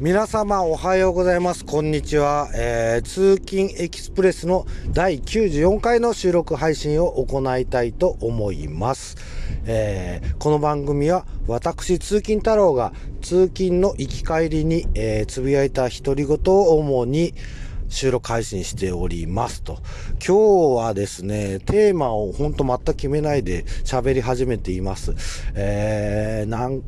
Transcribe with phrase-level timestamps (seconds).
[0.00, 1.64] 皆様おはようございます。
[1.64, 2.48] こんにちは。
[2.54, 9.16] えー、通勤エキスプレスの第94回の収録配信を行いたいと思います。
[9.66, 12.92] えー、この番組は私通勤太郎が
[13.22, 17.34] 通勤の行き帰りに、えー、つぶやいた独り言を主に
[17.88, 19.78] 収録配信しておりますと。
[20.24, 25.14] 今日はですね、テーマをほんと全く決めないで喋り始めています。
[25.54, 26.82] えー、なん、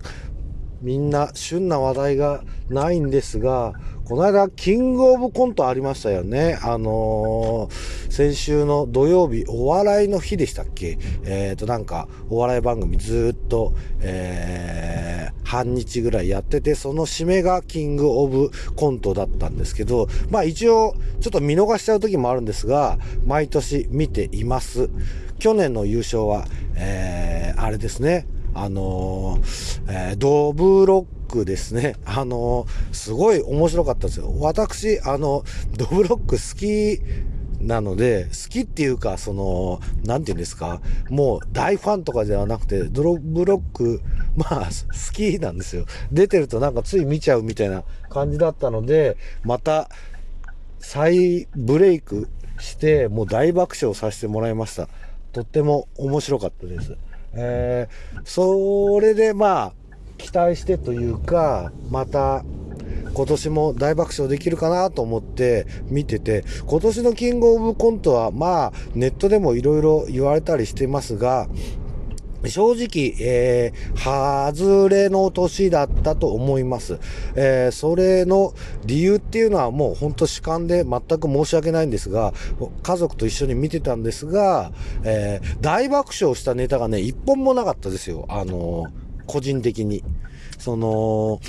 [0.80, 3.74] みんな旬な話題がないんですが、
[4.10, 6.58] この間、キングオブコントありましたよね。
[6.62, 24.90] あのー、先週の土曜日、お笑いの日でしたっけえっ、ー、と、なんか、お笑い番組ずっと、えー、半日ぐらいやってて、その締めがキングオブコントだったんですけど、まあ一応、ちょっと見逃しちゃう時もあるんですが、毎年見ています。
[25.38, 28.26] 去年の優勝は、えー、あれですね。
[28.54, 31.96] あのー、えー、ドブロックですね。
[32.04, 34.32] あのー、すごい面白かったですよ。
[34.38, 35.44] 私、あの、
[35.76, 37.00] ドブロック好き
[37.60, 44.00] なので、好きっていうか、その、なんて言うんですか、もう大ファンとかではなくて、ドロブロック、
[44.36, 45.84] まあ、好きなんですよ。
[46.10, 49.90] 出てるとなんかつい見ちゃうみたいな感じだったので、また、
[50.78, 54.88] 再ブレイクして、もう大爆笑させてもらいました。
[55.32, 56.96] とっても面白かったです。
[57.34, 59.72] えー、それでまあ、
[60.18, 62.44] 期待してというか、また、
[63.12, 71.48] 今年も大爆笑できるかなと思って見てて、今年のキングオブコントはまあ、ネットでもいろいろ言われたりしてますが、
[72.48, 76.98] 正直、えー、外れの年だったと思います。
[77.34, 82.32] えー、それの理由っていうのはもう本当主観で全く申し訳ないんですが、
[82.82, 84.72] 家族と一緒に見てたんですが、
[85.04, 88.24] えー、大爆笑したネタがね、一本もなかったですよ。
[88.28, 88.86] あの
[89.26, 90.02] 個人的に。
[90.58, 91.40] その、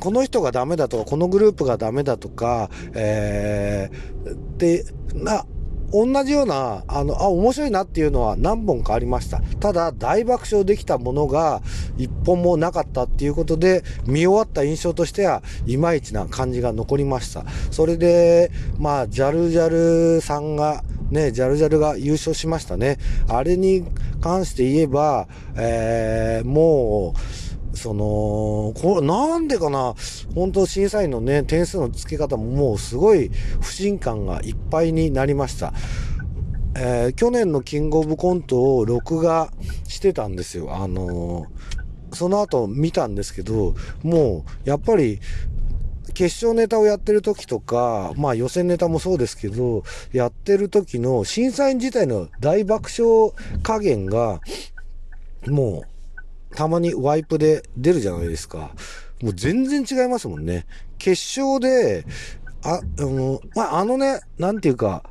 [0.00, 5.44] この人がダメだとか、このグループがダメだとか、えー、で、な、
[5.92, 9.40] 同じような、あの、あ、面白いなっていうのは何本かありました。
[9.60, 11.62] ただ、大爆笑できたものが
[11.96, 17.44] 一本もなかったっていうことで、見終わった印象としては、いまいちな感じが残りました。
[17.70, 22.98] それで、まあ、ジャルジャルさんが、ね、ジャルジャルが優勝しましたね。
[23.28, 23.84] あれに
[24.20, 25.26] 関して言えば、
[25.56, 27.47] えー、もう、
[27.78, 29.94] その、これなんでかな、
[30.34, 33.30] 本当審査員のね、点数の付け方ももうすごい
[33.60, 35.72] 不信感がいっぱいになりました。
[36.76, 39.50] えー、去年のキングオブコントを録画
[39.88, 40.76] してたんですよ。
[40.76, 45.20] あのー、その後見たんですけど、もう、やっぱり、
[46.14, 54.40] 決勝ネタをやってる時とか、まあ予選ネタもそうですけど、やってる時の審査員自体の大爆笑加減が、
[55.46, 55.97] もう、
[56.54, 58.70] たまにワイプで出るじゃないですか。
[59.22, 60.66] もう全然違いますもんね。
[60.98, 62.04] 決勝で、
[62.62, 65.02] あ、あの、まあ、あのね、なんていうか、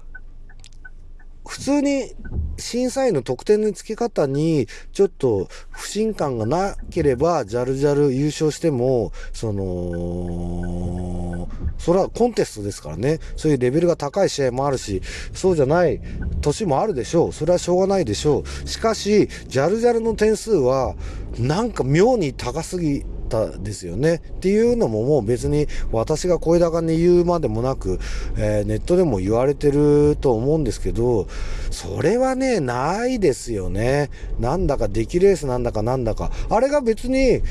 [1.47, 2.13] 普通に
[2.57, 13.19] 審査員の得点の付け方にちょっと不信感がなければ、ジャルジャル優勝しても、その、それはコンテストですからね。
[13.35, 15.01] そういうレベルが高い試合もあるし、
[15.34, 16.01] そうじゃない
[16.41, 17.34] 年もあるでしょう。
[17.34, 18.68] それはしょうがないでしょう。
[18.68, 20.95] しかし、ジャルジャルの点数は、
[21.38, 24.15] なんか妙に高すぎたですよね。
[24.15, 27.99] っていうのももう別に私が声高に言うまでもなく、
[28.38, 31.27] えー、ネットでも言われてると思うんですけど、
[31.71, 34.09] それはね、ないですよね。
[34.39, 36.31] なんだか出来レースなんだかなんだか。
[36.49, 37.41] あれが別に、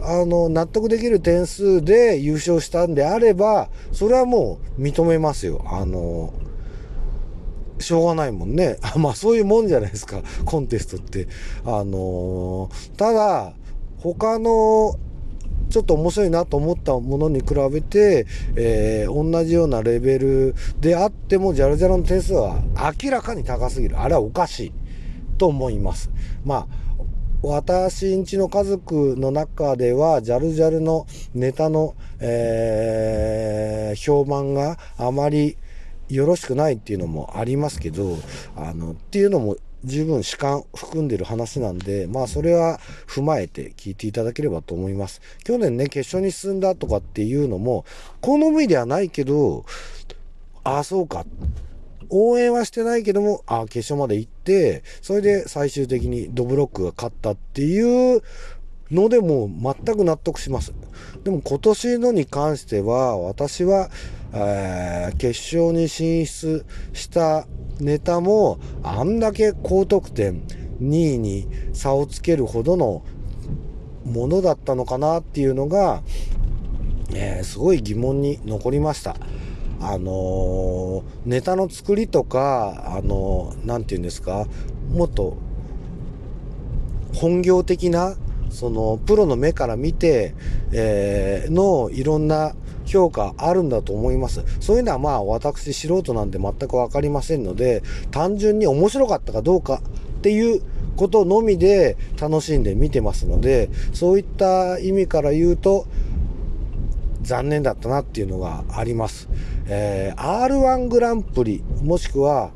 [0.00, 5.64] あの、納得できる点数で優勝したんであれば、それはもう認めますよ。
[5.66, 6.32] あの、
[7.78, 8.78] しょうがないもんね。
[8.96, 11.28] まあそういうもんじゃないですか、コンテストって。
[11.64, 13.54] あのー、ただ、
[13.98, 14.96] 他の
[15.68, 22.62] ちょっと面白いなと思ったものに比べて、えー、同じようなレベルであっても、ジャルジャルの点数は
[23.02, 24.00] 明らかに高すぎる。
[24.00, 24.72] あれはおかしい
[25.38, 26.10] と思います。
[26.44, 26.66] まあ、
[27.42, 35.56] 私んちの家族の中では、ジャルジャルのネタの、えー、評判があまり
[36.08, 38.16] よろしくないっていうのもありますけど、
[38.56, 39.56] あの、っていうのも
[39.86, 45.22] 十分主観含んでる話なんで、まあそれは踏まえて聞いていただければと思います。
[45.44, 47.84] 去年ね、決勝に進んだとかっていうのも、
[48.20, 49.64] 好みではないけど、
[50.64, 51.24] ああ、そうか。
[52.10, 58.22] 応援はしてないけども、ああ、決勝まで行って、それで最終的にドブロックが勝ったっていう
[58.90, 60.72] のでも全く納得します。
[61.24, 63.90] でも今年のに関しては、私は、
[64.32, 67.46] えー、決勝に進出した
[67.80, 70.42] ネタも、あんだけ高得点、
[70.80, 73.02] 2位に差をつけるほどの
[74.04, 76.02] ものだったのかなっていうのが、
[77.14, 79.16] えー、すごい疑問に残りました。
[79.80, 84.46] あのー、ネタの作りとか、あのー、て言うんですか、
[84.90, 85.36] もっと
[87.14, 88.14] 本業的な、
[88.50, 90.34] その、プロの目から見て、
[90.72, 92.54] えー、のいろんな
[92.86, 94.42] 評価あるんだと思います。
[94.60, 99.82] そういうのはまあ私素人なんで全くわかりませんので、単純に面白かったかどうか
[100.18, 100.62] っていう
[100.96, 105.86] ことのみで楽しんで見てますので、そういった意味から言うと、
[107.22, 109.28] 残念だったなっていうのがあります。
[109.66, 112.50] えー、R1 グランプリ、もしくは、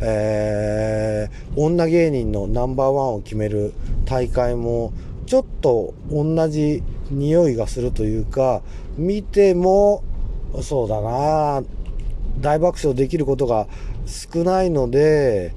[0.00, 3.72] えー、女芸人のナンバーワンを決める
[4.04, 4.92] 大会も、
[5.26, 8.62] ちょっと同じ匂いがするというか、
[8.96, 10.02] 見ても、
[10.62, 11.62] そうだな
[12.40, 13.66] 大爆笑できることが
[14.06, 15.52] 少ないので、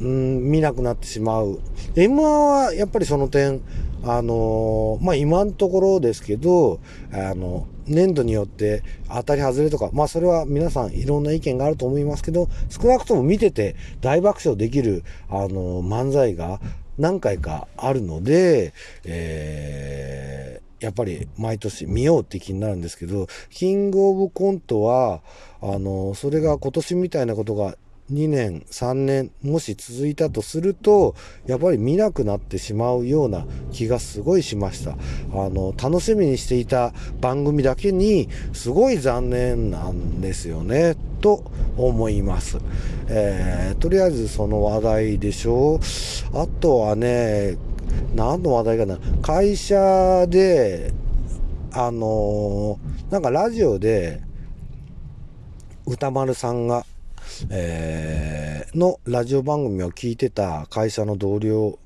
[0.00, 1.60] うん、見なくなってしまう。
[1.94, 3.60] M1 はやっぱりその点、
[4.02, 6.80] あのー、まあ、今のところですけど、
[7.12, 16.60] あの、年度によって当たり外れとか、まあそれは皆さんいろんな意見があると思いますけど、少なくとも見てて大爆笑できる、あの、漫才が
[17.00, 18.74] 何回かあるので、
[19.04, 25.22] えー、やっぱり毎年見ようって気になるんですけど、キングオブコントは、
[25.62, 27.76] あの、それが今年みたいなことが
[28.10, 31.14] 2年、3年、もし続いたとすると、
[31.46, 34.92] やっぱり見なくなってしまうような気がすごいしました。
[34.92, 34.96] あ
[35.48, 41.44] の、楽しみにしていた番組だけに、すごい残念なんですよね、と
[41.76, 42.58] 思います。
[43.08, 45.78] えー、とりあえずその話題でしょう。
[46.36, 47.56] あとはね、
[48.14, 48.98] 何の話題かな。
[49.22, 50.92] 会社で、
[51.72, 54.20] あのー、なんかラジオで、
[55.86, 56.84] 歌丸さんが
[57.50, 61.78] えー、のラジオ番組を聞いてた会社の同僚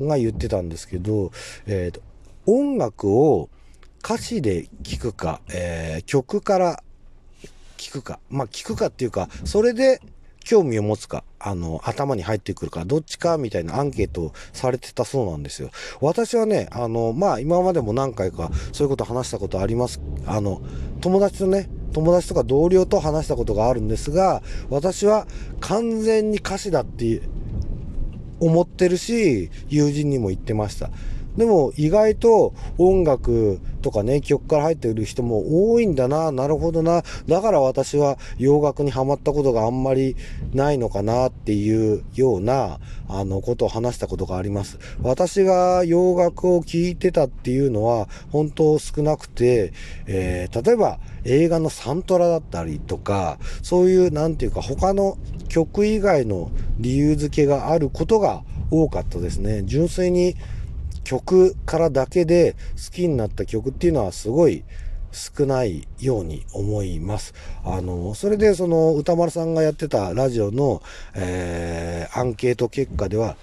[0.00, 1.30] が言ってたんですけど、
[1.66, 2.00] えーと、
[2.46, 3.48] 音楽を
[4.02, 6.82] 歌詞で聞くか、えー、曲から
[7.76, 10.00] 聞くか、まあ聞くかっていうか、それで
[10.46, 15.70] 興味を持つか、あの、頭に入ってくるか、どっちかみたいなアンケートをされてたそうなんですよ。
[16.00, 20.00] 私はね、あの、まあ今までも何回かそういうこと話したことあります。
[20.24, 20.62] あの、
[21.00, 25.26] 友達とね、友達とか同僚と話したことがあるんですが、私は
[25.60, 27.22] 完全に歌詞だって
[28.40, 30.90] 思ってるし、友人にも言ってました。
[31.36, 37.02] でも意外と音楽とかね、曲から入っている人も多いんだな、なるほどな。
[37.28, 40.16] だから私は洋楽にハマったことがあんまり
[40.52, 44.78] ないのかなっていうような、あの、ことを話したことがあります。
[45.02, 49.72] 私が洋楽を聴いてたっていうのは本当少なくて、
[50.06, 55.16] えー、例えば映画のサントラだったりとか、そういうなんていうか他の
[55.48, 59.62] 曲以外の理由付けがあることが多かったですね。
[59.64, 60.34] 純粋に
[61.06, 64.64] 曲からだけで好きになった曲っていうのはすごい
[65.12, 67.32] 少ないように思います。
[67.64, 70.82] あの、それでその歌丸さんがやってたラジオの、
[71.14, 73.36] えー、アンケート結果では、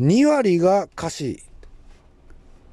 [0.00, 1.42] 2割が歌詞、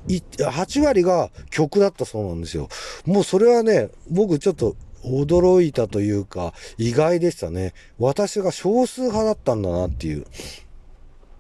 [0.08, 2.70] 8割が曲だったそうなんですよ。
[3.06, 7.74] もうそれはね、僕ちょっと驚いたというか、意外でしたね。
[8.00, 10.26] 私が少数派だったんだなっていう。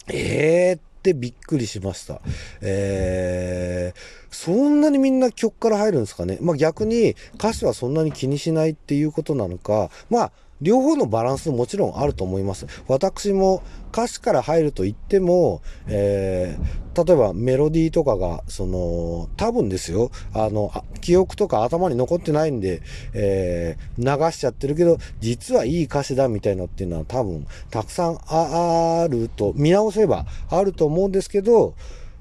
[0.09, 2.21] ええー、ってびっくりしました。
[2.61, 3.99] えー、
[4.29, 6.37] そんなにみんな曲から入るんですかね。
[6.41, 12.67] まあ逆に歌詞はそんなに気にしないっていうことなのか、まあ両方のバランスもちろんあると思います。
[12.87, 13.61] 私も
[13.91, 22.81] 歌詞から入ると言っても、えー、例えばメロディーとかが、その、多分ですよ、あの、記憶とか頭に残ってないんで、
[23.13, 31.73] えー、流しちゃってるけど、実はいい歌詞だみたいなっていうのは多分、たくさんあると、見直せばあると思うんですけど、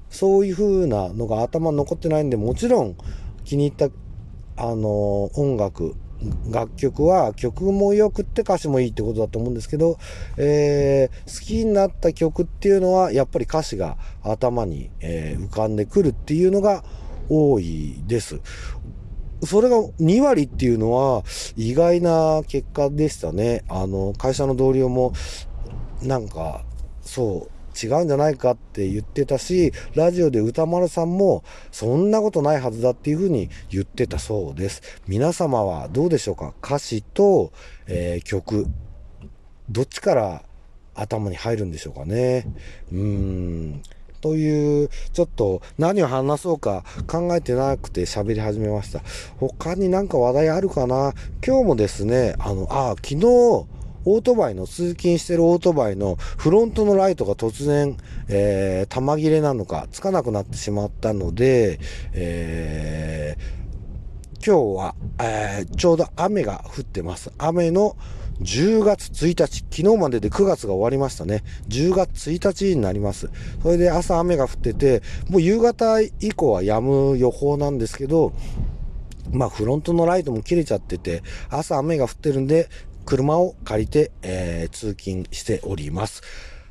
[0.09, 2.95] そういう風なのが頭に残ってないんで、もちろん
[3.45, 3.93] 気に入った、
[4.57, 5.95] あの、音楽、
[6.49, 9.97] 楽曲は曲も良くって歌詞もいいってことだと思うんですけど、
[10.37, 16.83] えー、好きになった曲っていうのはやっぱり歌詞が頭に、えー、浮かんでくるっていうのが
[17.29, 18.41] 多いです。
[19.43, 21.23] それが2割っていうのは
[21.55, 23.63] 意外な結果でしたね。
[23.69, 25.13] あの、会社の同僚も
[26.01, 26.63] なんか、
[27.01, 34.81] そう、違うんじゃないかって言ってたし、ラジオで歌丸さんもそんなことないはずだっていうふうに言ってたそうです。
[35.07, 36.53] 皆様はどうでしょうか？
[36.63, 37.51] 歌詞と、
[37.87, 38.67] えー、曲、
[39.69, 40.43] どっちから
[40.95, 42.45] 頭に入るんでしょうかね？
[42.91, 43.81] うーん。
[44.21, 49.01] という、ちょっと何を話そうか考えてなくて喋り始めました。
[49.37, 51.13] 他になんか話題あるかな？
[51.41, 53.65] 今日もですね、あの、あ、昨日、
[54.05, 61.79] オートバイの、通勤してるオートバイのフロントのライトが突然、えー、玉切れなのか、つかなくなってしまったので、
[62.13, 63.59] えー
[64.45, 67.31] 今日は、えー、ちょうど雨が降ってます。
[67.37, 67.97] 雨の
[68.39, 71.43] 10月1日、昨日までで9月が終わりましたね。
[71.67, 73.29] 10月1日になります。
[73.61, 78.31] それで朝雨が降ってて、もう夕方以降は止む予報なんですけど、
[79.31, 82.69] まあフロントのライトも切れちゃってて、朝雨が降ってるんで、
[83.09, 86.21] 車を借りて、えー、通勤しております。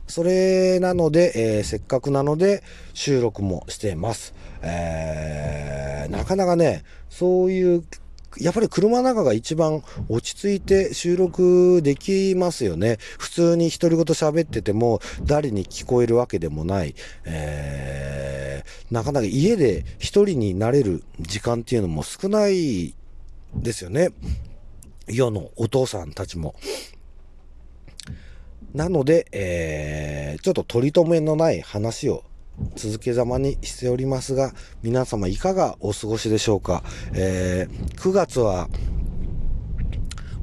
[0.07, 2.63] それなので、えー、せっかくなので
[2.95, 4.35] 収録もしてます。
[4.63, 7.85] えー、なかなかね、そういう
[8.39, 12.99] やっぱり車の中が一番落ち着いて収録できますよね。
[13.19, 16.95] 普通に独り言喋ってても誰に聞こえるわけでもない。
[17.25, 22.95] えー、なかなか家で一人になれる時間っていうのも少ない
[23.57, 24.11] ですよね。
[25.09, 26.55] 世のお父さんたちも。
[28.75, 32.25] なので、えー、ちょっと取り留めのない話を
[32.77, 36.83] 続けざまにしておりますが、皆様いかがお過ごしでしょうか。
[37.15, 38.69] えー、9月は、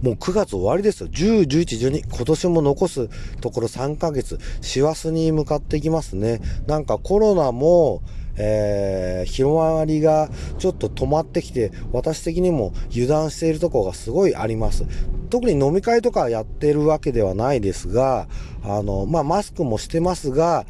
[0.02, 1.10] もう9月終わりですよ。
[1.10, 2.16] 10、11、12。
[2.16, 3.10] 今年も残す
[3.42, 4.40] ところ3ヶ月。
[4.62, 6.42] 師走に向かっていきますね。
[6.68, 8.02] なんかコロナも、
[8.38, 14.86] えー、広まりがちょっと止まってきて、私的にも油断しているところがすごいあります。
[15.30, 18.28] 特に飲み会とかやってるわけではないですが、
[18.64, 20.66] あの、まあ、マスクもしてますが、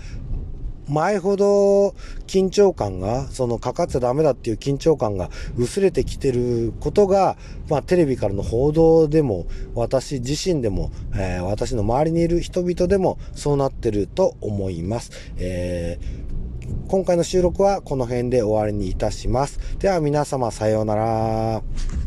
[0.88, 1.95] 前ほど
[2.27, 7.38] 緊張感が、そのかかっちゃダメだっていう緊張感が薄れてきてることが、
[7.69, 15.12] まあテレビからの報道でも、私自身でも、えー、私の周りにいる人々でもそうなってると思います。
[15.38, 16.25] えー、
[16.88, 19.60] 今回の収録はこの辺で終わりにいたします。
[19.80, 22.05] では皆様さようなら。